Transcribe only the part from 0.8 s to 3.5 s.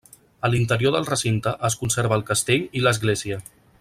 del recinte es conserva el castell i l'església.